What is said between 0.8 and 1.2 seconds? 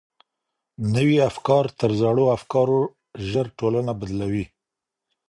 نوي